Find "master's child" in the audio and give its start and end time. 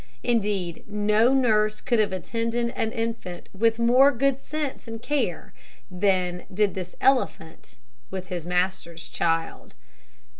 8.43-9.75